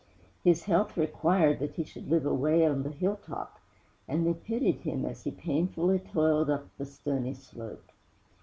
His 0.43 0.63
health 0.63 0.97
required 0.97 1.59
that 1.59 1.75
he 1.75 1.83
should 1.83 2.09
live 2.09 2.25
away 2.25 2.65
on 2.65 2.81
the 2.81 2.89
hill 2.89 3.19
top, 3.23 3.59
and 4.07 4.25
they 4.25 4.33
pitied 4.33 4.79
him 4.79 5.05
as 5.05 5.25
he 5.25 5.29
painfully 5.29 5.99
toiled 5.99 6.49
up 6.49 6.65
the 6.79 6.87
stony 6.87 7.35
slope. 7.35 7.85